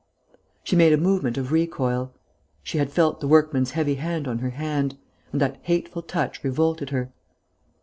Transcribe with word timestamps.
She 0.63 0.75
made 0.75 0.93
a 0.93 0.97
movement 0.97 1.37
of 1.37 1.51
recoil. 1.51 2.11
She 2.63 2.79
had 2.79 2.91
felt 2.91 3.19
the 3.19 3.27
workman's 3.27 3.69
heavy 3.77 3.93
hand 3.93 4.27
on 4.27 4.39
her 4.39 4.49
hand; 4.49 4.97
and 5.31 5.39
that 5.39 5.59
hateful 5.61 6.01
touch 6.01 6.43
revolted 6.43 6.89
her. 6.89 7.13